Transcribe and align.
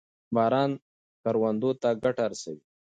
باران 0.35 0.71
کروندو 1.23 1.69
ته 1.81 1.89
ګټه 2.03 2.23
رسوي. 2.31 2.63